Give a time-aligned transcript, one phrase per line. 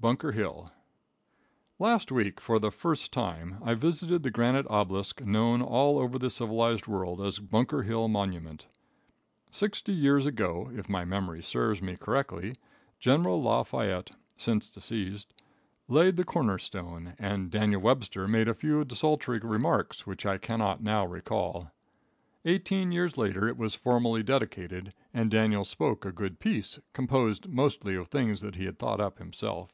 [0.00, 0.70] Bunker Hill.
[1.78, 6.28] Last week for the first time I visited the granite obelisk known all over the
[6.28, 8.66] civilized world as Bunker Hill monument.
[9.50, 12.54] Sixty years ago, if my memory serves me correctly.
[13.00, 15.32] General La Fayette, since deceased,
[15.88, 20.82] laid the corner stone, and Daniel Webster made a few desultory remarks which I cannot
[20.82, 21.70] now recall.
[22.44, 27.94] Eighteen years later it was formally dedicated, and Daniel spoke a good piece, composed mostly
[27.94, 29.72] of things that he had thought up himself.